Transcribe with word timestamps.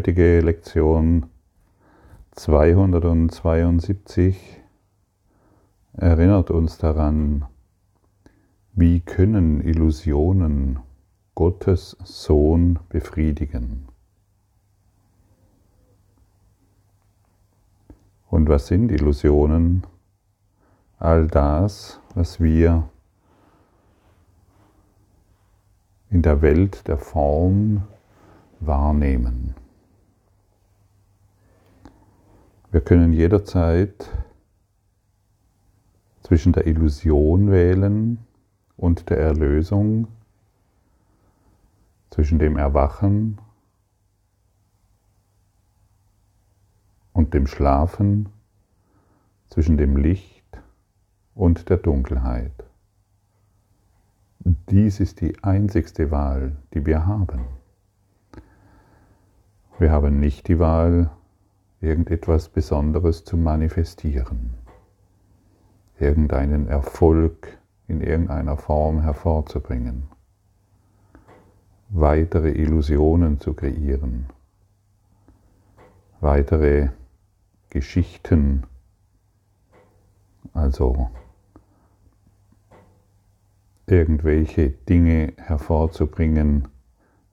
heutige 0.00 0.40
Lektion 0.40 1.26
272 2.30 4.62
erinnert 5.92 6.50
uns 6.50 6.78
daran, 6.78 7.44
wie 8.72 9.00
können 9.00 9.60
Illusionen 9.60 10.78
Gottes 11.34 11.98
Sohn 12.02 12.78
befriedigen. 12.88 13.88
Und 18.30 18.48
was 18.48 18.68
sind 18.68 18.90
Illusionen? 18.90 19.86
All 20.98 21.26
das, 21.26 22.00
was 22.14 22.40
wir 22.40 22.88
in 26.08 26.22
der 26.22 26.40
Welt 26.40 26.88
der 26.88 26.96
Form 26.96 27.82
wahrnehmen. 28.60 29.49
Wir 32.72 32.80
können 32.80 33.12
jederzeit 33.12 34.08
zwischen 36.22 36.52
der 36.52 36.68
Illusion 36.68 37.50
wählen 37.50 38.18
und 38.76 39.10
der 39.10 39.18
Erlösung, 39.18 40.06
zwischen 42.10 42.38
dem 42.38 42.56
Erwachen 42.56 43.38
und 47.12 47.34
dem 47.34 47.48
Schlafen, 47.48 48.28
zwischen 49.48 49.76
dem 49.76 49.96
Licht 49.96 50.62
und 51.34 51.70
der 51.70 51.78
Dunkelheit. 51.78 52.52
Dies 54.38 55.00
ist 55.00 55.20
die 55.20 55.42
einzigste 55.42 56.12
Wahl, 56.12 56.56
die 56.72 56.86
wir 56.86 57.04
haben. 57.04 57.46
Wir 59.80 59.90
haben 59.90 60.20
nicht 60.20 60.46
die 60.46 60.60
Wahl, 60.60 61.10
irgendetwas 61.80 62.48
Besonderes 62.48 63.24
zu 63.24 63.36
manifestieren, 63.36 64.54
irgendeinen 65.98 66.68
Erfolg 66.68 67.58
in 67.88 68.00
irgendeiner 68.00 68.56
Form 68.56 69.00
hervorzubringen, 69.00 70.04
weitere 71.88 72.50
Illusionen 72.50 73.40
zu 73.40 73.54
kreieren, 73.54 74.26
weitere 76.20 76.90
Geschichten, 77.70 78.64
also 80.52 81.10
irgendwelche 83.86 84.70
Dinge 84.70 85.32
hervorzubringen, 85.36 86.68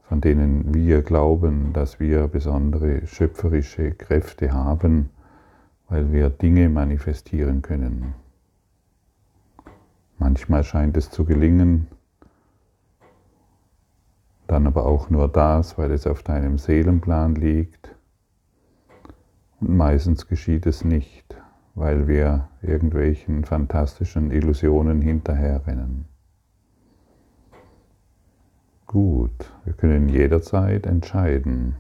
von 0.08 0.22
denen 0.22 0.74
wir 0.74 1.02
glauben, 1.02 1.74
dass 1.74 2.00
wir 2.00 2.28
besondere 2.28 3.06
schöpferische 3.08 3.92
Kräfte 3.92 4.54
haben, 4.54 5.10
weil 5.90 6.14
wir 6.14 6.30
Dinge 6.30 6.70
manifestieren 6.70 7.62
können. 7.62 8.14
Manchmal 10.18 10.64
scheint 10.64 10.96
es 10.98 11.12
zu 11.12 11.26
gelingen, 11.26 11.88
dann 14.48 14.66
aber 14.66 14.86
auch 14.86 15.10
nur 15.10 15.28
das, 15.28 15.78
weil 15.78 15.92
es 15.92 16.08
auf 16.08 16.24
deinem 16.24 16.58
Seelenplan 16.58 17.36
liegt. 17.36 17.94
Und 19.60 19.76
meistens 19.76 20.28
geschieht 20.28 20.66
es 20.66 20.86
nicht, 20.86 21.36
weil 21.76 22.08
wir 22.08 22.48
irgendwelchen 22.62 23.44
fantastischen 23.44 24.32
Illusionen 24.32 25.02
hinterherrennen. 25.02 26.06
Gut, 28.88 29.52
wir 29.66 29.74
können 29.74 30.08
jederzeit 30.08 30.86
entscheiden 30.86 31.76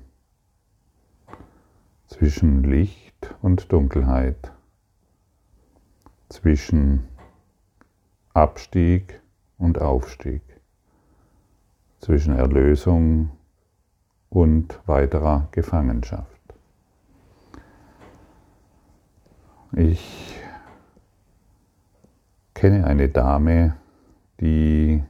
zwischen 2.05 2.65
Licht 2.65 3.33
und 3.41 3.71
Dunkelheit, 3.71 4.51
zwischen 6.27 7.07
Abstieg 8.33 9.21
und 9.57 9.79
Aufstieg, 9.79 10.41
zwischen 12.01 12.35
Erlösung 12.35 13.31
und 14.29 14.77
weiterer 14.85 15.47
Gefangenschaft. 15.51 16.41
Ich 19.71 20.37
kenne 22.53 22.85
eine 22.85 23.07
Dame, 23.07 23.77
die 24.41 25.05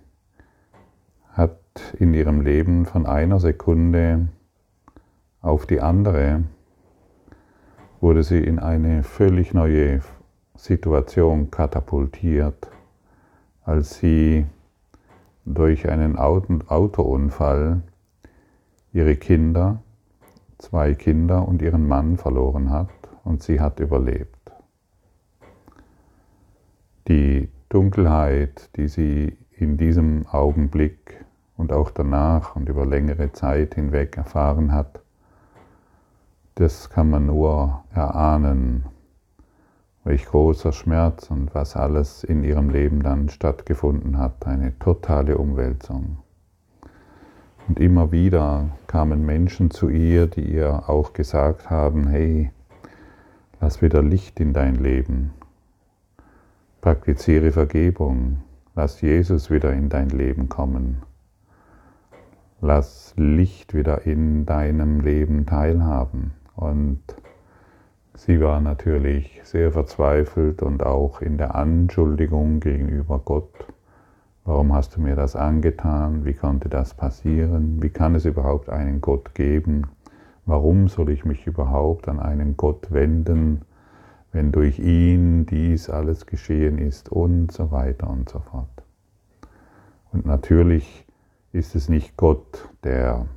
in 2.00 2.14
ihrem 2.14 2.42
Leben 2.42 2.86
von 2.86 3.06
einer 3.06 3.40
Sekunde 3.40 4.28
auf 5.42 5.66
die 5.66 5.82
andere 5.82 6.44
wurde 8.02 8.24
sie 8.24 8.40
in 8.40 8.60
eine 8.60 9.04
völlig 9.04 9.54
neue 9.54 10.02
Situation 10.56 11.52
katapultiert, 11.52 12.70
als 13.64 13.98
sie 13.98 14.46
durch 15.46 15.90
einen 15.90 16.18
Autounfall 16.18 17.82
ihre 18.94 19.16
Kinder, 19.16 19.82
zwei 20.58 20.94
Kinder 20.96 21.48
und 21.48 21.62
ihren 21.62 21.88
Mann 21.88 22.18
verloren 22.18 22.70
hat 22.72 22.90
und 23.24 23.44
sie 23.44 23.60
hat 23.60 23.80
überlebt. 23.80 24.52
Die 27.08 27.50
Dunkelheit, 27.70 28.70
die 28.76 28.88
sie 28.88 29.38
in 29.52 29.78
diesem 29.78 30.26
Augenblick 30.28 31.17
und 31.58 31.74
auch 31.74 31.90
danach 31.90 32.56
und 32.56 32.70
über 32.70 32.86
längere 32.86 33.32
Zeit 33.34 33.76
hinweg 33.76 34.16
erfahren 34.16 34.72
hat, 34.72 35.02
das 36.56 36.90
kann 36.90 37.10
man 37.10 37.26
nur 37.26 37.84
erahnen, 37.94 38.86
welch 40.04 40.26
großer 40.26 40.72
Schmerz 40.72 41.30
und 41.30 41.54
was 41.54 41.76
alles 41.76 42.24
in 42.24 42.44
ihrem 42.44 42.70
Leben 42.70 43.04
dann 43.04 43.30
stattgefunden 43.30 44.18
hat, 44.18 44.48
eine 44.48 44.78
totale 44.80 45.38
Umwälzung. 45.38 46.18
Und 47.68 47.80
immer 47.80 48.12
wieder 48.12 48.70
kamen 48.88 49.26
Menschen 49.26 49.70
zu 49.70 49.90
ihr, 49.90 50.28
die 50.28 50.54
ihr 50.54 50.88
auch 50.88 51.12
gesagt 51.12 51.70
haben, 51.70 52.08
hey, 52.08 52.52
lass 53.60 53.82
wieder 53.82 54.02
Licht 54.02 54.40
in 54.40 54.54
dein 54.54 54.76
Leben, 54.76 55.34
praktiziere 56.82 57.52
Vergebung, 57.52 58.42
lass 58.76 59.02
Jesus 59.02 59.52
wieder 59.52 59.74
in 59.74 59.90
dein 59.90 60.10
Leben 60.10 60.48
kommen. 60.48 61.04
Lass 62.60 63.14
Licht 63.18 63.74
wieder 63.74 64.06
in 64.06 64.46
deinem 64.46 65.02
Leben 65.02 65.46
teilhaben. 65.46 66.32
Und 66.56 67.02
sie 68.16 68.42
war 68.42 68.62
natürlich 68.62 69.42
sehr 69.44 69.72
verzweifelt 69.72 70.62
und 70.62 70.84
auch 70.84 71.22
in 71.22 71.38
der 71.38 71.56
Anschuldigung 71.56 72.60
gegenüber 72.60 73.20
Gott. 73.24 73.68
Warum 74.44 74.74
hast 74.74 74.96
du 74.96 75.02
mir 75.02 75.16
das 75.16 75.36
angetan? 75.36 76.26
Wie 76.26 76.34
konnte 76.34 76.70
das 76.70 76.94
passieren? 76.94 77.82
Wie 77.82 77.90
kann 77.90 78.16
es 78.16 78.26
überhaupt 78.26 78.70
einen 78.70 79.02
Gott 79.02 79.36
geben? 79.36 79.88
Warum 80.46 80.88
soll 80.88 81.10
ich 81.10 81.26
mich 81.26 81.46
überhaupt 81.46 82.08
an 82.08 82.20
einen 82.20 82.56
Gott 82.56 82.92
wenden, 82.92 83.62
wenn 84.38 84.52
durch 84.52 84.78
ihn 84.78 85.48
dies 85.48 85.90
alles 85.90 86.28
geschehen 86.28 86.78
ist 86.78 87.12
und 87.12 87.52
so 87.52 87.72
weiter 87.72 88.08
und 88.08 88.30
so 88.30 88.40
fort. 88.40 88.70
Und 90.12 90.28
natürlich 90.28 91.07
ist 91.52 91.76
es 91.76 91.90
nicht 91.90 92.18
Gott, 92.18 92.70
der 92.84 93.28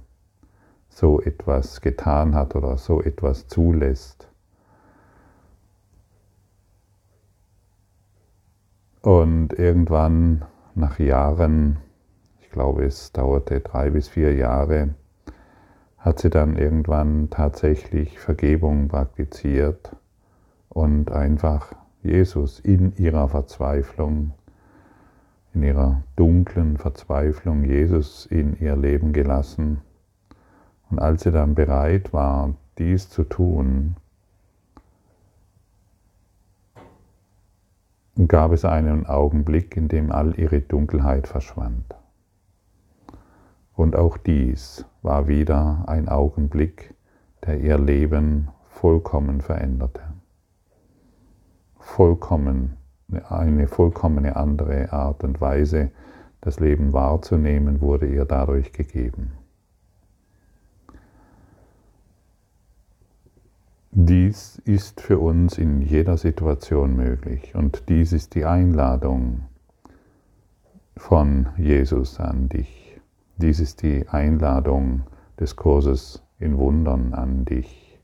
so 0.89 1.21
etwas 1.21 1.81
getan 1.81 2.35
hat 2.35 2.55
oder 2.57 2.77
so 2.77 3.01
etwas 3.01 3.47
zulässt. 3.47 4.29
Und 9.03 9.55
irgendwann 9.55 10.45
nach 10.75 10.99
Jahren, 10.99 11.79
ich 12.41 12.51
glaube 12.51 12.85
es 12.85 13.13
dauerte 13.13 13.61
drei 13.61 13.91
bis 13.91 14.09
vier 14.09 14.35
Jahre, 14.35 14.95
hat 15.97 16.19
sie 16.19 16.31
dann 16.31 16.57
irgendwann 16.57 17.31
tatsächlich 17.31 18.19
Vergebung 18.19 18.89
praktiziert 18.89 19.97
und 20.69 21.11
einfach 21.11 21.73
Jesus 22.03 22.61
in 22.61 22.95
ihrer 22.97 23.29
Verzweiflung 23.29 24.33
in 25.55 25.63
ihrer 25.63 26.03
dunklen 26.17 26.77
Verzweiflung 26.77 27.65
Jesus 27.65 28.27
in 28.27 28.59
ihr 28.61 28.77
Leben 28.77 29.13
gelassen. 29.13 29.81
Und 30.91 30.99
als 30.99 31.23
sie 31.23 31.33
dann 31.33 31.55
bereit 31.55 32.13
war, 32.13 32.55
dies 32.79 33.09
zu 33.09 33.25
tun, 33.25 33.97
gab 38.29 38.53
es 38.53 38.65
einen 38.65 39.07
Augenblick, 39.07 39.77
in 39.77 39.89
dem 39.89 40.13
all 40.13 40.39
ihre 40.39 40.61
Dunkelheit 40.61 41.27
verschwand. 41.27 41.95
Und 43.75 43.97
auch 43.97 44.19
dies 44.19 44.85
war 45.03 45.27
wieder 45.27 45.85
ein 45.87 46.09
Augenblick, 46.09 46.95
der 47.47 47.61
ihr 47.61 47.79
Leben 47.79 48.49
vollkommen 48.69 49.41
veränderte. 49.41 50.03
Vollkommen 51.79 52.77
eine 53.29 53.67
vollkommene 53.67 54.37
andere 54.37 54.93
Art 54.93 55.25
und 55.25 55.41
Weise, 55.41 55.91
das 56.41 56.61
Leben 56.61 56.93
wahrzunehmen, 56.93 57.81
wurde 57.81 58.07
ihr 58.07 58.25
dadurch 58.25 58.73
gegeben. 58.73 59.33
Dies 63.93 64.63
ist 64.65 65.01
für 65.01 65.19
uns 65.19 65.59
in 65.59 65.83
jeder 65.83 66.17
Situation 66.17 66.95
möglich 66.95 67.55
und 67.57 67.89
dies 67.89 68.13
ist 68.13 68.37
die 68.37 68.45
Einladung 68.45 69.43
von 70.97 71.49
Jesus 71.57 72.21
an 72.21 72.49
dich. 72.49 73.01
Dies 73.37 73.59
ist 73.59 73.83
die 73.83 74.07
Einladung 74.09 75.03
des 75.41 75.57
Kurses 75.57 76.23
in 76.39 76.57
Wundern 76.57 77.15
an 77.15 77.45
dich. 77.45 77.99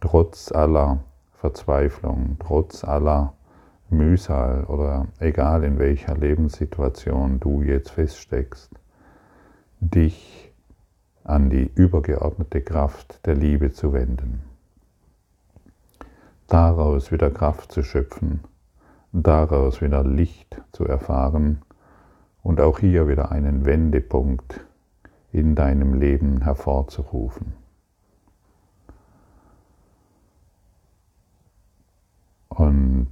Trotz 0.00 0.52
aller 0.52 1.04
Verzweiflung, 1.34 2.36
trotz 2.38 2.84
aller 2.84 3.34
Mühsal 3.90 4.64
oder 4.64 5.06
egal 5.18 5.64
in 5.64 5.78
welcher 5.78 6.16
Lebenssituation 6.16 7.40
du 7.40 7.62
jetzt 7.62 7.90
feststeckst, 7.90 8.70
dich 9.80 10.52
an 11.22 11.50
die 11.50 11.70
übergeordnete 11.74 12.60
Kraft 12.62 13.24
der 13.26 13.34
Liebe 13.34 13.72
zu 13.72 13.92
wenden 13.92 14.42
daraus 16.48 17.10
wieder 17.10 17.30
Kraft 17.30 17.72
zu 17.72 17.82
schöpfen, 17.82 18.40
daraus 19.12 19.80
wieder 19.80 20.04
Licht 20.04 20.60
zu 20.72 20.84
erfahren 20.84 21.62
und 22.42 22.60
auch 22.60 22.78
hier 22.78 23.08
wieder 23.08 23.32
einen 23.32 23.64
Wendepunkt 23.64 24.60
in 25.32 25.54
deinem 25.54 25.94
Leben 25.94 26.42
hervorzurufen. 26.42 27.54
Und 32.48 33.08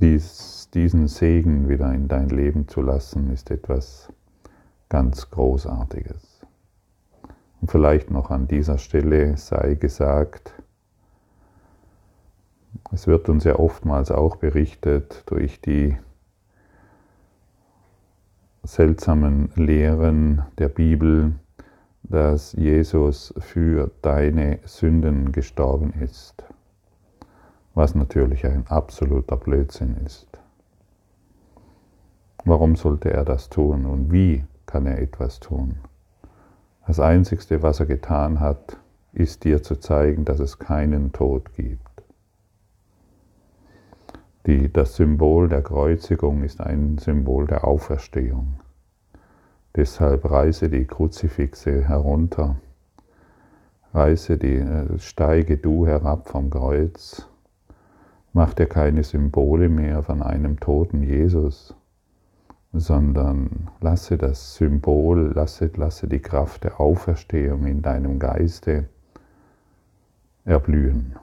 dies, 0.00 0.70
diesen 0.74 1.08
Segen 1.08 1.68
wieder 1.68 1.92
in 1.92 2.08
dein 2.08 2.28
Leben 2.28 2.68
zu 2.68 2.82
lassen, 2.82 3.30
ist 3.30 3.50
etwas 3.50 4.12
ganz 4.88 5.30
Großartiges. 5.30 6.40
Und 7.60 7.70
vielleicht 7.70 8.10
noch 8.10 8.30
an 8.30 8.46
dieser 8.46 8.78
Stelle 8.78 9.36
sei 9.36 9.74
gesagt, 9.74 10.52
es 12.92 13.06
wird 13.06 13.28
uns 13.28 13.44
ja 13.44 13.56
oftmals 13.56 14.10
auch 14.10 14.36
berichtet 14.36 15.24
durch 15.26 15.60
die 15.60 15.96
seltsamen 18.62 19.50
Lehren 19.56 20.42
der 20.58 20.68
Bibel, 20.68 21.32
dass 22.02 22.52
Jesus 22.52 23.34
für 23.38 23.90
deine 24.02 24.60
Sünden 24.64 25.32
gestorben 25.32 25.92
ist, 26.00 26.44
was 27.78 27.94
natürlich 27.94 28.44
ein 28.44 28.66
absoluter 28.66 29.36
Blödsinn 29.36 29.98
ist. 30.04 30.26
Warum 32.44 32.74
sollte 32.74 33.12
er 33.12 33.24
das 33.24 33.50
tun 33.50 33.86
und 33.86 34.10
wie 34.10 34.44
kann 34.66 34.84
er 34.84 34.98
etwas 34.98 35.38
tun? 35.38 35.76
Das 36.88 36.98
Einzigste, 36.98 37.62
was 37.62 37.78
er 37.78 37.86
getan 37.86 38.40
hat, 38.40 38.78
ist 39.12 39.44
dir 39.44 39.62
zu 39.62 39.76
zeigen, 39.76 40.24
dass 40.24 40.40
es 40.40 40.58
keinen 40.58 41.12
Tod 41.12 41.54
gibt. 41.54 42.02
Die, 44.46 44.72
das 44.72 44.96
Symbol 44.96 45.48
der 45.48 45.62
Kreuzigung 45.62 46.42
ist 46.42 46.60
ein 46.60 46.98
Symbol 46.98 47.46
der 47.46 47.64
Auferstehung. 47.64 48.58
Deshalb 49.76 50.28
reiße 50.28 50.68
die 50.68 50.84
Kruzifixe 50.84 51.86
herunter, 51.86 52.56
reiße 53.94 54.36
die, 54.36 54.56
äh, 54.56 54.98
steige 54.98 55.58
du 55.58 55.86
herab 55.86 56.28
vom 56.28 56.50
Kreuz, 56.50 57.28
mach 58.32 58.54
dir 58.54 58.66
keine 58.66 59.02
Symbole 59.04 59.68
mehr 59.68 60.02
von 60.02 60.22
einem 60.22 60.60
toten 60.60 61.02
Jesus, 61.02 61.74
sondern 62.72 63.70
lasse 63.80 64.18
das 64.18 64.54
Symbol, 64.56 65.32
lasse, 65.34 65.70
lasse 65.74 66.06
die 66.06 66.20
Kraft 66.20 66.64
der 66.64 66.80
Auferstehung 66.80 67.66
in 67.66 67.82
deinem 67.82 68.18
Geiste 68.18 68.88
erblühen. 70.44 71.16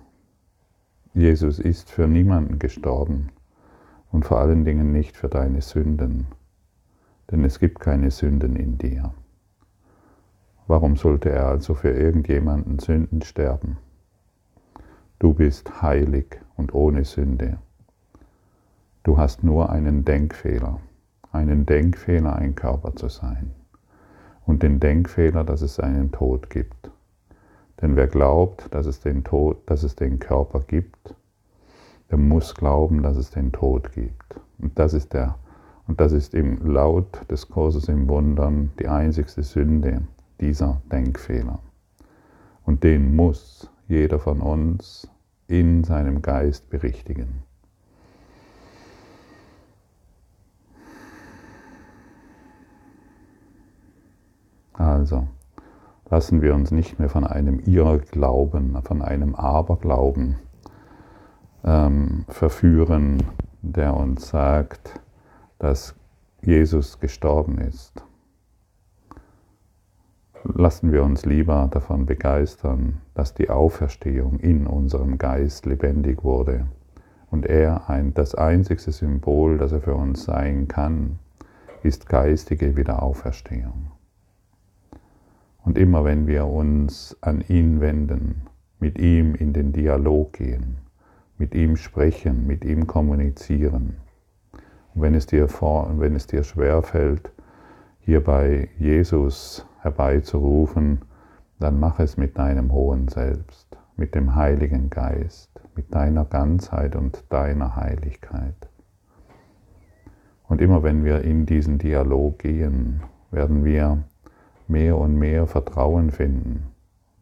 Jesus 1.13 1.59
ist 1.59 1.89
für 1.89 2.07
niemanden 2.07 2.59
gestorben 2.59 3.29
und 4.11 4.25
vor 4.25 4.39
allen 4.39 4.65
Dingen 4.65 4.91
nicht 4.91 5.15
für 5.15 5.29
deine 5.29 5.61
Sünden, 5.61 6.27
denn 7.31 7.43
es 7.43 7.59
gibt 7.59 7.79
keine 7.79 8.11
Sünden 8.11 8.55
in 8.55 8.77
dir. 8.77 9.13
Warum 10.67 10.95
sollte 10.95 11.29
er 11.29 11.47
also 11.47 11.75
für 11.75 11.91
irgendjemanden 11.91 12.79
Sünden 12.79 13.21
sterben? 13.21 13.77
Du 15.19 15.33
bist 15.33 15.81
heilig 15.81 16.39
und 16.57 16.73
ohne 16.73 17.05
Sünde. 17.05 17.57
Du 19.03 19.17
hast 19.17 19.43
nur 19.43 19.69
einen 19.69 20.05
Denkfehler 20.05 20.79
einen 21.35 21.65
Denkfehler, 21.65 22.35
ein 22.35 22.55
Körper 22.55 22.95
zu 22.95 23.09
sein. 23.09 23.51
Und 24.45 24.63
den 24.63 24.79
Denkfehler, 24.79 25.43
dass 25.43 25.61
es 25.61 25.79
einen 25.79 26.11
Tod 26.11 26.49
gibt. 26.49 26.89
Denn 27.81 27.95
wer 27.95 28.07
glaubt, 28.07 28.73
dass 28.73 28.85
es 28.85 29.01
den 29.01 29.23
Tod, 29.23 29.57
dass 29.65 29.83
es 29.83 29.95
den 29.95 30.19
Körper 30.19 30.61
gibt, 30.61 31.13
der 32.09 32.17
muss 32.17 32.55
glauben, 32.55 33.03
dass 33.03 33.17
es 33.17 33.31
den 33.31 33.51
Tod 33.51 33.91
gibt. 33.91 34.39
Und 34.59 34.79
das 34.79 34.93
ist 34.93 35.13
der, 35.13 35.35
und 35.87 35.99
das 35.99 36.13
ist 36.13 36.33
im 36.33 36.65
Laut 36.65 37.29
des 37.29 37.49
Kurses 37.49 37.89
im 37.89 38.07
Wundern 38.07 38.71
die 38.79 38.87
einzigste 38.87 39.43
Sünde, 39.43 40.03
dieser 40.39 40.81
Denkfehler. 40.91 41.59
Und 42.65 42.83
den 42.83 43.15
muss 43.15 43.69
jeder 43.87 44.19
von 44.19 44.41
uns 44.41 45.09
in 45.47 45.83
seinem 45.83 46.21
Geist 46.21 46.69
berichtigen. 46.69 47.43
Also 54.73 55.27
lassen 56.09 56.41
wir 56.41 56.53
uns 56.53 56.71
nicht 56.71 56.99
mehr 56.99 57.09
von 57.09 57.25
einem 57.25 57.59
Irrglauben, 57.59 58.81
von 58.83 59.01
einem 59.01 59.35
Aberglauben 59.35 60.35
ähm, 61.63 62.25
verführen, 62.27 63.23
der 63.61 63.95
uns 63.95 64.29
sagt, 64.29 64.99
dass 65.59 65.95
Jesus 66.41 66.99
gestorben 66.99 67.57
ist. 67.57 68.03
Lassen 70.53 70.91
wir 70.91 71.03
uns 71.03 71.25
lieber 71.25 71.67
davon 71.71 72.05
begeistern, 72.05 73.01
dass 73.15 73.33
die 73.33 73.49
Auferstehung 73.49 74.39
in 74.39 74.67
unserem 74.67 75.17
Geist 75.17 75.65
lebendig 75.65 76.23
wurde 76.23 76.67
und 77.31 77.47
er 77.47 77.89
ein, 77.89 78.13
das 78.13 78.35
einzigste 78.35 78.91
Symbol, 78.91 79.57
das 79.57 79.71
er 79.71 79.81
für 79.81 79.95
uns 79.95 80.23
sein 80.23 80.67
kann, 80.67 81.17
ist 81.81 82.07
geistige 82.07 82.77
Wiederauferstehung. 82.77 83.91
Und 85.63 85.79
immer 85.79 86.05
wenn 86.05 86.27
wir 86.27 86.45
uns 86.45 87.17
an 87.21 87.43
ihn 87.47 87.81
wenden, 87.81 88.43
mit 88.79 88.99
ihm 88.99 89.33
in 89.33 89.51
den 89.51 89.73
Dialog 89.73 90.33
gehen, 90.33 90.77
mit 91.39 91.55
ihm 91.55 91.75
sprechen, 91.75 92.45
mit 92.45 92.63
ihm 92.63 92.85
kommunizieren, 92.85 93.97
und 94.93 95.01
wenn 95.01 95.15
es 95.15 95.25
dir, 95.25 95.47
vor, 95.47 95.91
wenn 95.97 96.15
es 96.15 96.27
dir 96.27 96.43
schwerfällt, 96.43 97.31
hier 97.99 98.23
bei 98.23 98.69
Jesus 98.77 99.65
herbeizurufen, 99.85 101.01
dann 101.59 101.79
mach 101.79 101.99
es 101.99 102.17
mit 102.17 102.37
deinem 102.37 102.73
hohen 102.73 103.07
Selbst, 103.07 103.77
mit 103.95 104.15
dem 104.15 104.35
Heiligen 104.35 104.89
Geist, 104.89 105.49
mit 105.75 105.93
deiner 105.93 106.25
Ganzheit 106.25 106.95
und 106.95 107.23
deiner 107.29 107.75
Heiligkeit. 107.75 108.67
Und 110.47 110.59
immer 110.59 110.83
wenn 110.83 111.05
wir 111.05 111.21
in 111.21 111.45
diesen 111.45 111.77
Dialog 111.77 112.39
gehen, 112.39 113.01
werden 113.31 113.63
wir 113.63 114.03
mehr 114.67 114.97
und 114.97 115.17
mehr 115.17 115.47
Vertrauen 115.47 116.11
finden, 116.11 116.67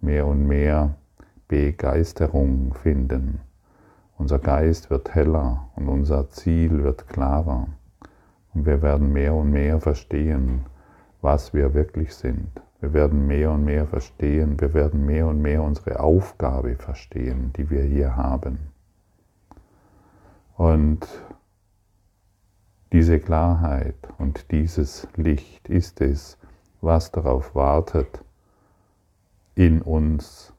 mehr 0.02 0.26
und 0.26 0.48
mehr 0.48 0.96
Begeisterung 1.48 2.74
finden. 2.74 3.42
Unser 4.18 4.40
Geist 4.40 4.90
wird 4.90 5.14
heller 5.14 5.68
und 5.76 5.90
unser 5.90 6.30
Ziel 6.30 6.84
wird 6.84 7.10
klarer. 7.10 7.68
Und 8.54 8.66
wir 8.66 8.82
werden 8.82 9.12
mehr 9.12 9.34
und 9.34 9.52
mehr 9.52 9.80
verstehen, 9.82 10.66
was 11.24 11.54
wir 11.54 11.74
wirklich 11.74 12.14
sind. 12.14 12.62
Wir 12.82 12.94
werden 12.94 13.26
mehr 13.28 13.52
und 13.52 13.64
mehr 13.64 13.88
verstehen, 13.88 14.60
wir 14.60 14.74
werden 14.74 15.06
mehr 15.06 15.26
und 15.26 15.42
mehr 15.42 15.64
unsere 15.64 16.02
Aufgabe 16.02 16.76
verstehen, 16.76 17.54
die 17.56 17.70
wir 17.70 17.82
hier 17.84 18.18
haben. 18.18 18.60
Und 20.58 21.08
diese 22.92 23.20
Klarheit 23.20 23.96
und 24.18 24.52
dieses 24.52 25.08
Licht 25.16 25.70
ist 25.70 26.02
es, 26.02 26.38
was 26.82 27.12
darauf 27.12 27.56
wartet, 27.56 28.24
in 29.56 29.82
uns 29.82 30.54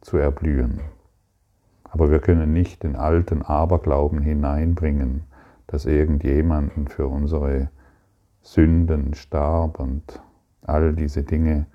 zu 0.00 0.16
erblühen. 0.16 0.80
Aber 1.84 2.10
wir 2.10 2.20
können 2.20 2.54
nicht 2.54 2.82
den 2.84 2.96
alten 2.96 3.42
Aberglauben 3.42 4.22
hineinbringen, 4.22 5.24
dass 5.66 5.84
irgendjemanden 5.84 6.88
für 6.88 7.06
unsere 7.06 7.68
Sünden 8.46 9.14
starb 9.14 9.80
und 9.80 10.22
all 10.62 10.94
diese 10.94 11.24
Dinge. 11.24 11.66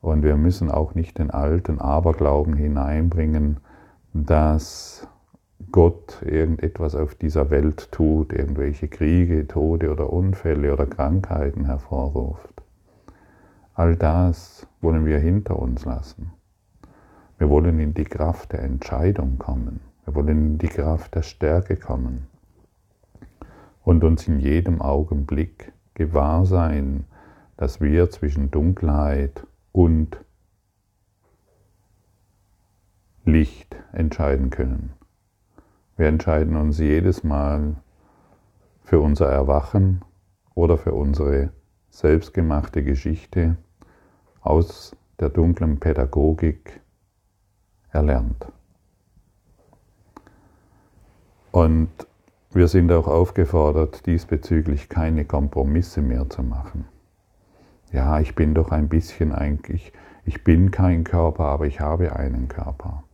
Und 0.00 0.22
wir 0.22 0.36
müssen 0.36 0.70
auch 0.70 0.94
nicht 0.94 1.18
den 1.18 1.32
alten 1.32 1.80
Aberglauben 1.80 2.54
hineinbringen, 2.54 3.58
dass 4.12 5.08
Gott 5.72 6.22
irgendetwas 6.22 6.94
auf 6.94 7.16
dieser 7.16 7.50
Welt 7.50 7.90
tut, 7.90 8.32
irgendwelche 8.32 8.86
Kriege, 8.86 9.48
Tode 9.48 9.90
oder 9.90 10.12
Unfälle 10.12 10.72
oder 10.72 10.86
Krankheiten 10.86 11.64
hervorruft. 11.64 12.62
All 13.74 13.96
das 13.96 14.68
wollen 14.80 15.04
wir 15.04 15.18
hinter 15.18 15.58
uns 15.58 15.84
lassen. 15.84 16.30
Wir 17.38 17.50
wollen 17.50 17.80
in 17.80 17.94
die 17.94 18.04
Kraft 18.04 18.52
der 18.52 18.62
Entscheidung 18.62 19.38
kommen. 19.38 19.80
Wir 20.04 20.14
wollen 20.14 20.28
in 20.28 20.58
die 20.58 20.68
Kraft 20.68 21.16
der 21.16 21.22
Stärke 21.22 21.76
kommen 21.76 22.28
und 23.84 24.02
uns 24.02 24.26
in 24.26 24.40
jedem 24.40 24.80
Augenblick 24.80 25.72
gewahr 25.94 26.46
sein, 26.46 27.04
dass 27.56 27.80
wir 27.80 28.10
zwischen 28.10 28.50
Dunkelheit 28.50 29.46
und 29.72 30.18
Licht 33.24 33.76
entscheiden 33.92 34.50
können. 34.50 34.92
Wir 35.96 36.08
entscheiden 36.08 36.56
uns 36.56 36.78
jedes 36.78 37.22
Mal 37.22 37.76
für 38.82 39.00
unser 39.00 39.28
Erwachen 39.28 40.02
oder 40.54 40.76
für 40.76 40.92
unsere 40.92 41.50
selbstgemachte 41.90 42.82
Geschichte 42.82 43.56
aus 44.40 44.96
der 45.20 45.28
dunklen 45.28 45.78
Pädagogik 45.78 46.80
erlernt. 47.90 48.46
Und 51.52 51.88
wir 52.54 52.68
sind 52.68 52.92
auch 52.92 53.08
aufgefordert, 53.08 54.06
diesbezüglich 54.06 54.88
keine 54.88 55.24
Kompromisse 55.24 56.02
mehr 56.02 56.28
zu 56.30 56.42
machen. 56.42 56.84
Ja, 57.90 58.20
ich 58.20 58.34
bin 58.34 58.54
doch 58.54 58.70
ein 58.70 58.88
bisschen 58.88 59.32
eigentlich, 59.32 59.92
ich 60.24 60.44
bin 60.44 60.70
kein 60.70 61.04
Körper, 61.04 61.44
aber 61.44 61.66
ich 61.66 61.80
habe 61.80 62.14
einen 62.14 62.48
Körper. 62.48 63.04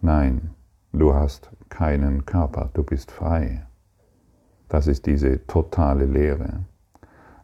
Nein, 0.00 0.50
du 0.92 1.14
hast 1.14 1.50
keinen 1.68 2.24
Körper, 2.26 2.70
du 2.74 2.82
bist 2.82 3.10
frei. 3.10 3.66
Das 4.68 4.86
ist 4.86 5.06
diese 5.06 5.46
totale 5.46 6.04
Lehre. 6.04 6.60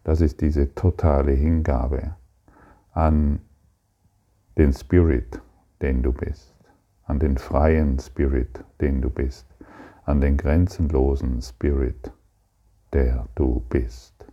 Das 0.05 0.21
ist 0.21 0.41
diese 0.41 0.75
totale 0.75 1.33
Hingabe 1.33 2.15
an 2.93 3.41
den 4.57 4.73
Spirit, 4.73 5.41
den 5.83 6.03
du 6.03 6.13
bist, 6.13 6.55
an 7.05 7.19
den 7.19 7.37
freien 7.39 7.99
Spirit, 7.99 8.65
den 8.81 9.01
du 9.01 9.11
bist, 9.11 9.50
an 10.11 10.21
den 10.21 10.37
grenzenlosen 10.37 11.41
Spirit, 11.41 12.13
der 12.93 13.29
du 13.37 13.63
bist. 13.69 14.27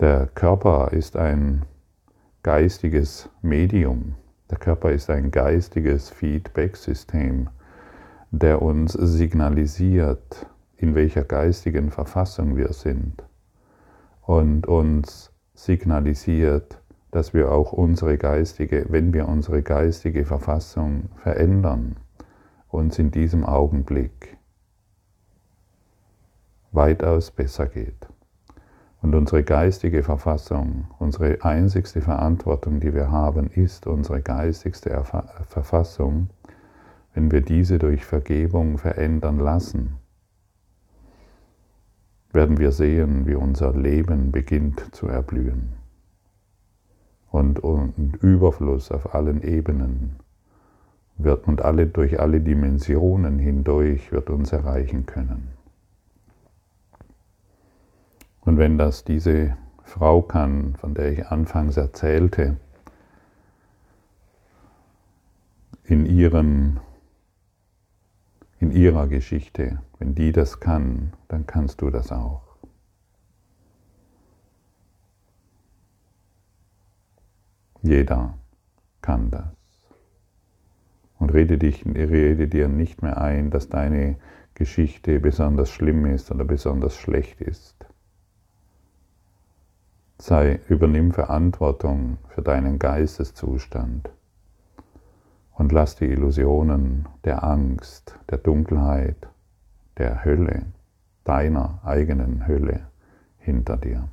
Der 0.00 0.26
Körper 0.26 0.92
ist 0.92 1.16
ein 1.16 1.64
geistiges 2.42 3.28
Medium, 3.40 4.16
der 4.50 4.58
Körper 4.58 4.90
ist 4.90 5.08
ein 5.10 5.30
geistiges 5.30 6.10
Feedback-System, 6.10 7.48
der 8.32 8.60
uns 8.60 8.94
signalisiert, 8.94 10.46
in 10.76 10.96
welcher 10.96 11.22
geistigen 11.22 11.92
Verfassung 11.92 12.56
wir 12.56 12.72
sind 12.72 13.22
und 14.22 14.66
uns 14.66 15.30
signalisiert, 15.54 16.80
dass 17.12 17.32
wir 17.32 17.52
auch 17.52 17.72
unsere 17.72 18.18
geistige, 18.18 18.86
wenn 18.88 19.14
wir 19.14 19.28
unsere 19.28 19.62
geistige 19.62 20.24
Verfassung 20.24 21.10
verändern, 21.22 21.96
uns 22.74 22.98
in 22.98 23.10
diesem 23.10 23.44
Augenblick 23.44 24.36
weitaus 26.72 27.30
besser 27.30 27.66
geht. 27.66 28.08
Und 29.00 29.14
unsere 29.14 29.44
geistige 29.44 30.02
Verfassung, 30.02 30.88
unsere 30.98 31.44
einzigste 31.44 32.00
Verantwortung, 32.00 32.80
die 32.80 32.94
wir 32.94 33.10
haben, 33.10 33.48
ist 33.50 33.86
unsere 33.86 34.22
geistigste 34.22 35.04
Verfassung, 35.48 36.30
wenn 37.12 37.30
wir 37.30 37.42
diese 37.42 37.78
durch 37.78 38.04
Vergebung 38.04 38.78
verändern 38.78 39.38
lassen, 39.38 39.96
werden 42.32 42.58
wir 42.58 42.72
sehen, 42.72 43.26
wie 43.26 43.36
unser 43.36 43.72
Leben 43.72 44.32
beginnt 44.32 44.94
zu 44.94 45.06
erblühen. 45.06 45.74
Und, 47.30 47.60
und 47.60 48.16
Überfluss 48.22 48.90
auf 48.90 49.14
allen 49.14 49.42
Ebenen 49.42 50.16
wird 51.16 51.46
und 51.46 51.62
alle 51.62 51.86
durch 51.86 52.20
alle 52.20 52.40
Dimensionen 52.40 53.38
hindurch 53.38 54.10
wird 54.12 54.30
uns 54.30 54.52
erreichen 54.52 55.06
können. 55.06 55.48
Und 58.40 58.58
wenn 58.58 58.78
das 58.78 59.04
diese 59.04 59.56
Frau 59.84 60.22
kann, 60.22 60.76
von 60.76 60.94
der 60.94 61.12
ich 61.12 61.26
anfangs 61.26 61.76
erzählte, 61.76 62.56
in, 65.84 66.06
ihren, 66.06 66.80
in 68.58 68.70
ihrer 68.70 69.06
Geschichte, 69.06 69.80
wenn 69.98 70.14
die 70.14 70.32
das 70.32 70.60
kann, 70.60 71.12
dann 71.28 71.46
kannst 71.46 71.80
du 71.80 71.90
das 71.90 72.10
auch. 72.10 72.42
Jeder 77.82 78.38
kann 79.02 79.30
das. 79.30 79.63
Und 81.18 81.32
rede, 81.32 81.58
dich, 81.58 81.84
rede 81.86 82.48
dir 82.48 82.68
nicht 82.68 83.02
mehr 83.02 83.20
ein, 83.20 83.50
dass 83.50 83.68
deine 83.68 84.16
Geschichte 84.54 85.20
besonders 85.20 85.70
schlimm 85.70 86.06
ist 86.06 86.30
oder 86.30 86.44
besonders 86.44 86.96
schlecht 86.96 87.40
ist. 87.40 87.86
Sei, 90.18 90.60
übernimm 90.68 91.12
Verantwortung 91.12 92.18
für 92.28 92.42
deinen 92.42 92.78
Geisteszustand 92.78 94.10
und 95.54 95.72
lass 95.72 95.96
die 95.96 96.06
Illusionen 96.06 97.08
der 97.24 97.44
Angst, 97.44 98.18
der 98.30 98.38
Dunkelheit, 98.38 99.28
der 99.98 100.24
Hölle, 100.24 100.66
deiner 101.24 101.80
eigenen 101.84 102.46
Hölle 102.46 102.86
hinter 103.38 103.76
dir. 103.76 104.08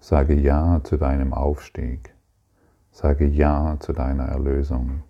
Sage 0.00 0.34
Ja 0.34 0.80
zu 0.84 0.96
deinem 0.96 1.32
Aufstieg. 1.32 2.15
Sage 2.96 3.26
Ja 3.26 3.76
zu 3.78 3.92
deiner 3.92 4.24
Erlösung. 4.24 5.02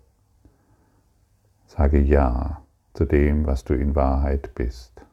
Sage 1.67 2.01
Ja 2.01 2.61
zu 2.93 3.05
dem, 3.05 3.45
was 3.45 3.63
du 3.63 3.75
in 3.75 3.95
Wahrheit 3.95 4.53
bist. 4.55 5.05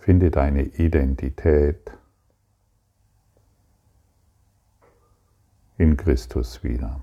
Finde 0.00 0.30
deine 0.30 0.64
Identität 0.64 1.90
in 5.78 5.96
Christus 5.96 6.62
wieder. 6.62 7.00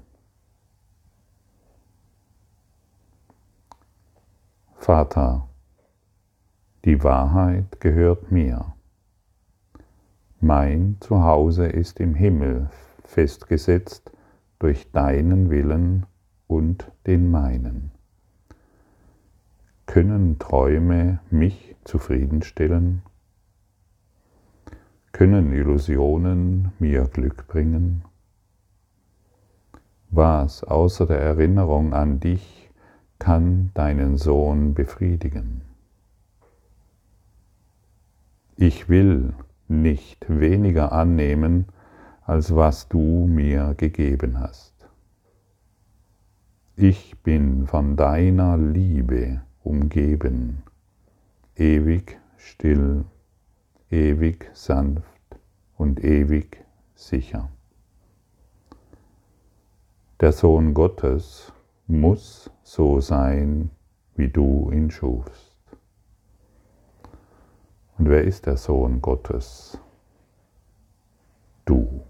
Vater, 4.75 5.49
die 6.85 7.03
Wahrheit 7.03 7.81
gehört 7.81 8.31
mir. 8.31 8.75
Mein 10.39 10.97
Zuhause 10.99 11.65
ist 11.65 11.99
im 11.99 12.13
Himmel 12.13 12.69
festgesetzt 13.07 14.11
durch 14.59 14.91
deinen 14.91 15.49
Willen 15.49 16.05
und 16.47 16.91
den 17.05 17.31
meinen. 17.31 17.91
Können 19.85 20.37
Träume 20.37 21.19
mich 21.31 21.75
zufriedenstellen? 21.83 23.01
Können 25.13 25.53
Illusionen 25.53 26.73
mir 26.79 27.05
Glück 27.05 27.47
bringen? 27.47 28.03
Was 30.09 30.63
außer 30.63 31.05
der 31.05 31.19
Erinnerung 31.19 31.93
an 31.93 32.19
dich 32.19 32.69
kann 33.19 33.71
deinen 33.73 34.17
Sohn 34.17 34.73
befriedigen? 34.73 35.61
Ich 38.55 38.89
will 38.89 39.33
nicht 39.67 40.25
weniger 40.27 40.91
annehmen, 40.91 41.67
als 42.27 42.53
was 42.53 42.89
du 42.89 43.25
mir 43.25 43.73
gegeben 43.75 44.39
hast. 44.39 44.73
Ich 46.75 47.17
bin 47.23 47.65
von 47.67 47.95
deiner 47.95 48.57
Liebe 48.57 49.41
umgeben, 49.63 50.61
ewig 51.55 52.19
still, 52.35 53.05
ewig 53.89 54.51
sanft 54.53 55.39
und 55.77 56.03
ewig 56.03 56.65
sicher. 56.95 57.49
Der 60.19 60.33
Sohn 60.33 60.73
Gottes 60.73 61.53
muss 61.87 62.51
so 62.61 62.99
sein, 62.99 63.69
wie 64.15 64.27
du 64.27 64.69
ihn 64.71 64.91
schufst. 64.91 65.55
Und 67.97 68.09
wer 68.09 68.25
ist 68.25 68.47
der 68.47 68.57
Sohn 68.57 69.01
Gottes? 69.01 69.79
Du. 71.63 72.01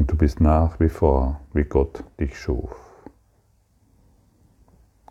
Und 0.00 0.10
du 0.10 0.16
bist 0.16 0.40
nach 0.40 0.80
wie 0.80 0.88
vor, 0.88 1.42
wie 1.52 1.64
Gott 1.64 2.04
dich 2.18 2.38
schuf. 2.38 2.74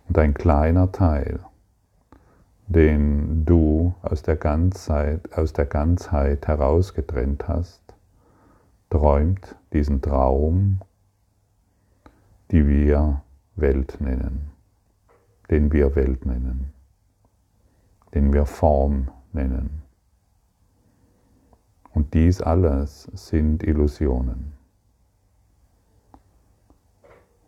Und 0.07 0.17
ein 0.17 0.33
kleiner 0.33 0.91
Teil, 0.91 1.41
den 2.65 3.45
du 3.45 3.93
aus 4.01 4.23
der 4.23 4.35
Ganzheit, 4.35 5.31
aus 5.37 5.53
der 5.53 5.67
Ganzheit 5.67 6.47
herausgetrennt 6.47 7.47
hast, 7.47 7.83
träumt 8.89 9.55
diesen 9.73 10.01
Traum, 10.01 10.79
die 12.49 12.67
wir 12.67 13.21
Welt 13.57 14.01
nennen, 14.01 14.49
den 15.51 15.71
wir 15.71 15.95
Welt 15.95 16.25
nennen. 16.25 16.73
den 18.15 18.33
wir 18.33 18.47
Form 18.47 19.11
nennen. 19.33 19.83
Und 21.93 22.15
dies 22.15 22.41
alles 22.41 23.03
sind 23.13 23.61
Illusionen. 23.61 24.58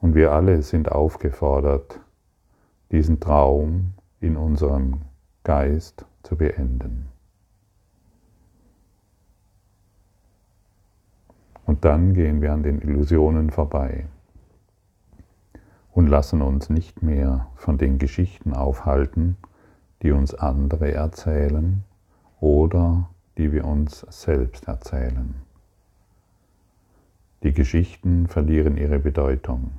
Und 0.02 0.16
wir 0.16 0.32
alle 0.32 0.64
sind 0.64 0.92
aufgefordert, 0.92 2.00
diesen 2.92 3.20
Traum 3.20 3.94
in 4.20 4.36
unserem 4.36 5.02
Geist 5.44 6.06
zu 6.24 6.36
beenden. 6.36 7.08
Und 11.66 11.86
dann 11.86 12.14
gehen 12.14 12.42
wir 12.42 12.52
an 12.52 12.64
den 12.64 12.82
Illusionen 12.82 13.52
vorbei 13.52 14.08
und 15.94 16.08
lassen 16.08 16.42
uns 16.42 16.70
nicht 16.70 17.04
mehr 17.04 17.48
von 17.56 17.78
den 17.78 18.00
Geschichten 18.00 18.54
aufhalten, 18.54 19.38
die 20.02 20.12
uns 20.12 20.34
andere 20.34 20.92
erzählen 20.92 21.84
oder 22.40 23.10
die 23.38 23.52
wir 23.52 23.66
uns 23.66 24.06
selbst 24.10 24.68
erzählen. 24.68 25.36
Die 27.44 27.54
Geschichten 27.54 28.28
verlieren 28.28 28.78
ihre 28.78 29.00
Bedeutung 29.00 29.72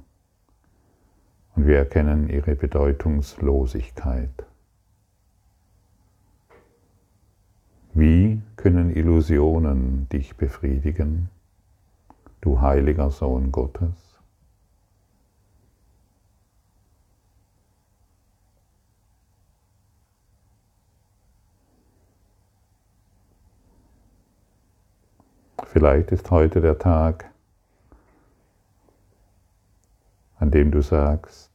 und 1.55 1.67
wir 1.67 1.79
erkennen 1.79 2.29
ihre 2.29 2.55
Bedeutungslosigkeit. 2.55 4.31
Wie 7.95 8.41
können 8.57 8.91
Illusionen 8.91 10.09
dich 10.09 10.37
befriedigen, 10.37 11.29
du 12.41 12.61
heiliger 12.61 13.11
Sohn 13.11 13.53
Gottes? 13.53 14.13
Vielleicht 25.67 26.13
ist 26.13 26.31
heute 26.31 26.61
der 26.61 26.79
Tag, 26.79 27.32
an 30.43 30.51
dem 30.51 30.73
du 30.73 30.83
sagst, 30.83 31.53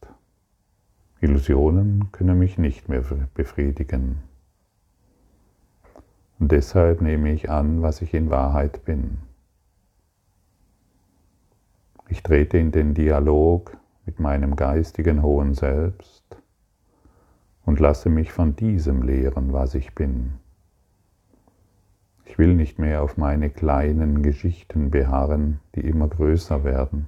Illusionen 1.20 2.10
können 2.10 2.38
mich 2.38 2.56
nicht 2.56 2.88
mehr 2.88 3.04
befriedigen. 3.34 4.22
Und 6.38 6.52
deshalb 6.52 7.02
nehme 7.02 7.30
ich 7.34 7.50
an, 7.50 7.82
was 7.82 8.00
ich 8.00 8.14
in 8.14 8.30
Wahrheit 8.30 8.86
bin. 8.86 9.18
Ich 12.08 12.22
trete 12.22 12.56
in 12.56 12.72
den 12.72 12.94
Dialog 12.94 13.76
mit 14.06 14.20
meinem 14.20 14.56
geistigen 14.56 15.22
hohen 15.22 15.52
Selbst 15.52 16.24
und 17.66 17.80
lasse 17.80 18.08
mich 18.08 18.32
von 18.32 18.56
diesem 18.56 19.02
lehren, 19.02 19.52
was 19.52 19.74
ich 19.74 19.94
bin. 19.94 20.32
Ich 22.24 22.38
will 22.38 22.54
nicht 22.54 22.78
mehr 22.78 23.02
auf 23.02 23.18
meine 23.18 23.50
kleinen 23.50 24.22
Geschichten 24.22 24.90
beharren, 24.90 25.60
die 25.74 25.86
immer 25.86 26.08
größer 26.08 26.64
werden, 26.64 27.06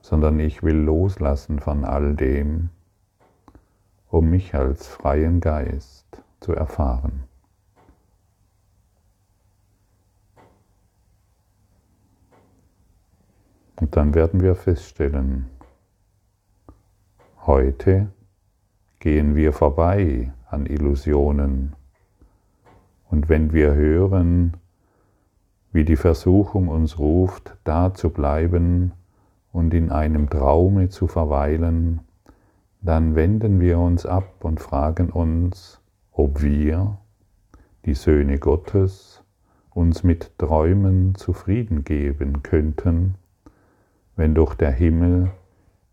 sondern 0.00 0.40
ich 0.40 0.62
will 0.62 0.76
loslassen 0.76 1.58
von 1.58 1.84
all 1.84 2.14
dem, 2.14 2.70
um 4.08 4.30
mich 4.30 4.54
als 4.54 4.86
freien 4.86 5.40
Geist 5.40 6.22
zu 6.40 6.52
erfahren. 6.52 7.24
Und 13.76 13.96
dann 13.96 14.14
werden 14.14 14.42
wir 14.42 14.54
feststellen, 14.56 15.46
heute 17.46 18.08
gehen 18.98 19.34
wir 19.34 19.52
vorbei 19.52 20.32
an 20.50 20.66
Illusionen 20.66 21.74
und 23.08 23.28
wenn 23.28 23.52
wir 23.52 23.74
hören, 23.74 24.56
wie 25.72 25.84
die 25.84 25.96
Versuchung 25.96 26.68
uns 26.68 26.98
ruft, 26.98 27.56
da 27.64 27.94
zu 27.94 28.10
bleiben 28.10 28.92
und 29.52 29.74
in 29.74 29.90
einem 29.90 30.30
Traume 30.30 30.88
zu 30.88 31.06
verweilen, 31.06 32.00
dann 32.82 33.14
wenden 33.14 33.60
wir 33.60 33.78
uns 33.78 34.06
ab 34.06 34.44
und 34.44 34.60
fragen 34.60 35.10
uns, 35.10 35.80
ob 36.12 36.42
wir, 36.42 36.98
die 37.84 37.94
Söhne 37.94 38.38
Gottes, 38.38 39.22
uns 39.70 40.02
mit 40.02 40.38
Träumen 40.38 41.14
zufrieden 41.14 41.84
geben 41.84 42.42
könnten, 42.42 43.14
wenn 44.16 44.34
doch 44.34 44.54
der 44.54 44.72
Himmel 44.72 45.30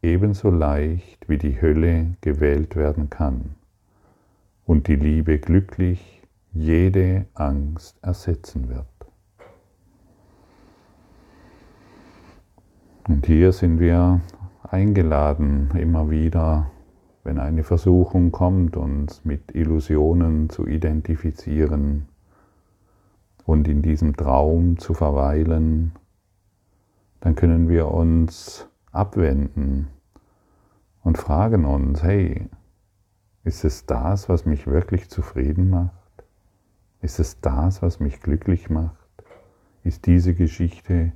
ebenso 0.01 0.49
leicht 0.49 1.27
wie 1.29 1.37
die 1.37 1.61
Hölle 1.61 2.15
gewählt 2.21 2.75
werden 2.75 3.09
kann 3.09 3.55
und 4.65 4.87
die 4.87 4.95
Liebe 4.95 5.39
glücklich 5.39 6.21
jede 6.53 7.25
Angst 7.33 7.97
ersetzen 8.01 8.69
wird. 8.69 8.96
Und 13.07 13.25
hier 13.25 13.53
sind 13.53 13.79
wir 13.79 14.19
eingeladen, 14.63 15.69
immer 15.77 16.09
wieder, 16.09 16.69
wenn 17.23 17.39
eine 17.39 17.63
Versuchung 17.63 18.33
kommt, 18.33 18.75
uns 18.75 19.23
mit 19.23 19.55
Illusionen 19.55 20.49
zu 20.49 20.67
identifizieren 20.67 22.09
und 23.45 23.69
in 23.69 23.81
diesem 23.81 24.17
Traum 24.17 24.77
zu 24.77 24.93
verweilen, 24.93 25.93
dann 27.21 27.35
können 27.35 27.69
wir 27.69 27.87
uns 27.87 28.67
abwenden 28.91 29.87
und 31.01 31.17
fragen 31.17 31.63
uns, 31.63 32.03
hey, 32.03 32.49
ist 33.45 33.63
es 33.63 33.85
das, 33.85 34.27
was 34.27 34.45
mich 34.45 34.67
wirklich 34.67 35.09
zufrieden 35.09 35.69
macht? 35.69 35.93
Ist 37.01 37.19
es 37.19 37.39
das, 37.39 37.81
was 37.81 38.01
mich 38.01 38.19
glücklich 38.19 38.69
macht? 38.69 38.97
Ist 39.85 40.07
diese 40.07 40.33
Geschichte 40.33 41.13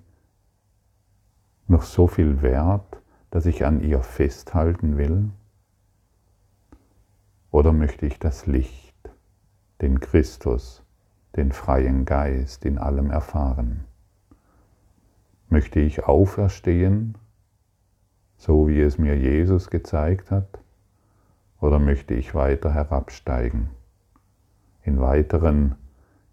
noch 1.72 1.82
so 1.82 2.08
viel 2.08 2.42
wert, 2.42 3.02
dass 3.32 3.46
ich 3.46 3.66
an 3.66 3.82
ihr 3.82 4.02
festhalten 4.04 4.98
will? 4.98 5.30
Oder 7.50 7.74
möchte 7.74 8.06
ich 8.06 8.20
das 8.20 8.46
Licht, 8.46 8.96
den 9.82 10.00
Christus, 10.00 10.84
den 11.36 11.52
freien 11.52 12.06
Geist 12.06 12.66
in 12.66 12.78
allem 12.78 13.10
erfahren? 13.10 13.86
Möchte 15.50 15.80
ich 15.80 16.06
auferstehen, 16.06 17.18
so 18.38 18.68
wie 18.68 18.82
es 18.82 18.98
mir 18.98 19.18
Jesus 19.18 19.70
gezeigt 19.70 20.32
hat? 20.32 20.60
Oder 21.60 21.80
möchte 21.80 22.14
ich 22.14 22.36
weiter 22.36 22.74
herabsteigen? 22.74 23.70
in 24.84 25.00
weiteren 25.00 25.76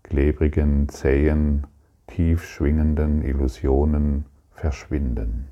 klebrigen, 0.02 0.88
zähen, 0.88 1.66
tief 2.06 2.44
schwingenden 2.44 3.22
Illusionen 3.22 4.24
verschwinden. 4.58 5.48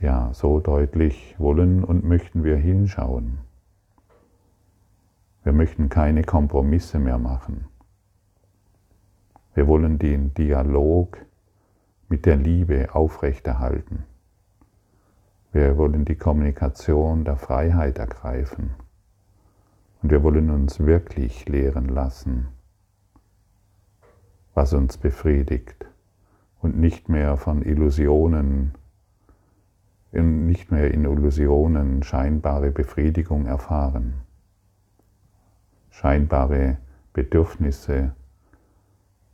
Ja, 0.00 0.34
so 0.34 0.60
deutlich 0.60 1.34
wollen 1.38 1.82
und 1.82 2.04
möchten 2.04 2.44
wir 2.44 2.56
hinschauen. 2.56 3.38
Wir 5.42 5.52
möchten 5.52 5.88
keine 5.88 6.22
Kompromisse 6.22 6.98
mehr 6.98 7.18
machen. 7.18 7.66
Wir 9.54 9.66
wollen 9.66 9.98
den 9.98 10.34
Dialog 10.34 11.16
mit 12.08 12.26
der 12.26 12.36
Liebe 12.36 12.94
aufrechterhalten. 12.94 14.04
Wir 15.52 15.78
wollen 15.78 16.04
die 16.04 16.16
Kommunikation 16.16 17.24
der 17.24 17.36
Freiheit 17.36 17.98
ergreifen. 17.98 18.74
Und 20.02 20.10
wir 20.10 20.22
wollen 20.22 20.50
uns 20.50 20.80
wirklich 20.80 21.48
lehren 21.48 21.88
lassen, 21.88 22.48
was 24.56 24.72
uns 24.72 24.96
befriedigt 24.96 25.84
und 26.62 26.78
nicht 26.78 27.10
mehr 27.10 27.36
von 27.36 27.60
Illusionen, 27.60 28.72
nicht 30.12 30.72
mehr 30.72 30.90
in 30.90 31.04
Illusionen 31.04 32.02
scheinbare 32.02 32.70
Befriedigung 32.70 33.44
erfahren, 33.44 34.14
scheinbare 35.90 36.78
Bedürfnisse 37.12 38.14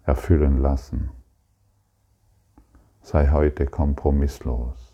erfüllen 0.03 0.59
lassen. 0.59 1.11
Sei 3.01 3.31
heute 3.31 3.67
kompromisslos. 3.67 4.93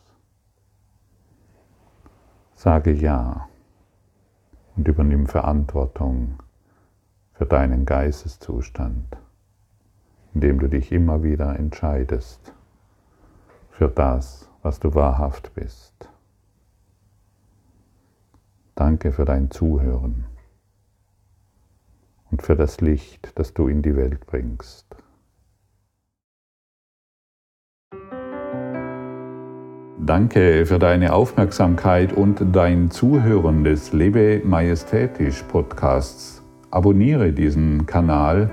Sage 2.54 2.92
Ja 2.92 3.48
und 4.76 4.86
übernimm 4.86 5.26
Verantwortung 5.26 6.38
für 7.32 7.46
deinen 7.46 7.86
Geisteszustand, 7.86 9.16
indem 10.38 10.61
du 10.61 10.68
dich 10.68 10.92
immer 10.92 11.24
wieder 11.24 11.59
entscheidest 11.59 12.53
für 13.70 13.88
das, 13.88 14.48
was 14.62 14.79
du 14.79 14.94
wahrhaft 14.94 15.53
bist. 15.57 16.09
Danke 18.77 19.11
für 19.11 19.24
dein 19.24 19.51
Zuhören 19.51 20.27
und 22.31 22.42
für 22.42 22.55
das 22.55 22.81
Licht, 22.81 23.33
das 23.35 23.53
du 23.53 23.66
in 23.66 23.83
die 23.83 23.96
Welt 23.96 24.29
bringst. 24.29 24.87
Danke 29.98 30.66
für 30.66 30.79
deine 30.79 31.14
Aufmerksamkeit 31.14 32.12
und 32.12 32.55
dein 32.55 32.92
Zuhören 32.92 33.64
des 33.64 33.92
Lebe 33.92 34.40
Majestätisch 34.44 35.42
Podcasts. 35.42 36.44
Abonniere 36.70 37.33
diesen 37.33 37.87
Kanal, 37.87 38.53